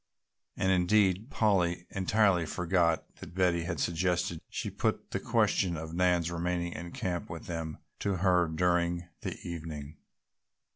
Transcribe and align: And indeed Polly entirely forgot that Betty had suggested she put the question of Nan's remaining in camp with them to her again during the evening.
And 0.57 0.71
indeed 0.71 1.29
Polly 1.29 1.85
entirely 1.91 2.47
forgot 2.47 3.17
that 3.17 3.35
Betty 3.35 3.65
had 3.65 3.79
suggested 3.79 4.41
she 4.49 4.71
put 4.71 5.11
the 5.11 5.19
question 5.19 5.77
of 5.77 5.93
Nan's 5.93 6.31
remaining 6.31 6.73
in 6.73 6.91
camp 6.91 7.29
with 7.29 7.45
them 7.45 7.77
to 7.99 8.15
her 8.15 8.45
again 8.45 8.55
during 8.55 9.09
the 9.21 9.37
evening. 9.47 9.97